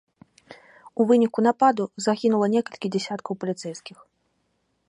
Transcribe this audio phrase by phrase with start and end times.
[1.03, 3.97] У выніку нападу загінула некалькі дзясяткаў паліцэйскіх.